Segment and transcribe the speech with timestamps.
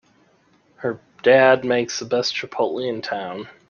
[0.77, 3.47] Her dad makes the best chipotle in town!